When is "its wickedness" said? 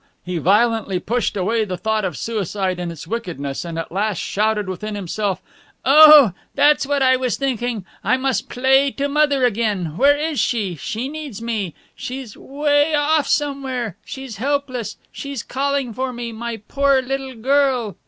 2.91-3.63